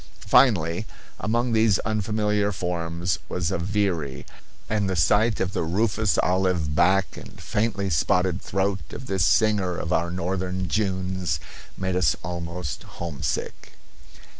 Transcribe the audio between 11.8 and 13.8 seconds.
us almost homesick.